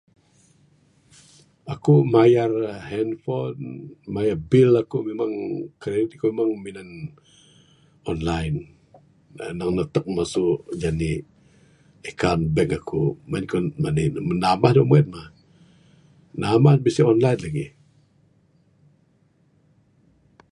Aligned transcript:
Aku 1.73 1.93
mayar 2.13 2.51
handphone 2.89 3.59
mayar 4.15 4.37
bill 4.51 4.71
aku 4.81 4.97
memang 5.09 5.31
kredit 5.81 6.11
ku 6.19 6.25
memang 6.33 6.49
minan 6.65 6.89
online, 8.11 8.57
tau 9.59 9.69
ne 9.71 9.75
netek 9.79 10.05
mesu 10.15 10.45
jenik 10.81 11.21
account 12.09 12.43
bank 12.55 12.71
aku 12.79 13.01
mung 13.29 13.39
en 13.39 13.45
ku 13.51 13.57
menik. 13.83 14.05
Nambah 14.43 14.71
ne 14.73 14.79
mung 14.91 15.07
mah, 15.13 15.27
nambah 16.41 16.73
ne 16.75 16.83
bisi 16.85 17.01
online 17.11 17.39
legi. 17.43 17.65